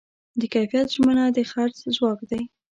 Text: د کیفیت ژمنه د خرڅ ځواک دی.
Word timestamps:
د 0.39 0.41
کیفیت 0.53 0.87
ژمنه 0.95 1.25
د 1.35 1.39
خرڅ 1.51 1.77
ځواک 1.95 2.19
دی. 2.29 2.41